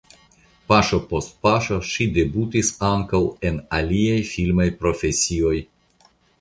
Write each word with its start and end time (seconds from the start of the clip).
Paŝo 0.71 0.99
post 1.11 1.35
paŝo 1.47 1.77
ŝi 1.89 2.07
debutis 2.17 2.73
ankaŭ 2.89 3.21
en 3.53 3.61
aliaj 3.83 4.19
filmaj 4.33 4.71
profesioj. 4.83 5.57